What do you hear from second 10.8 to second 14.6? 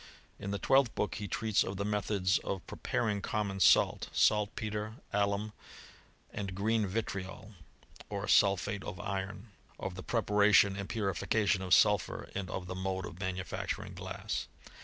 purification of sulphur, and of the mode of manufacturing glass.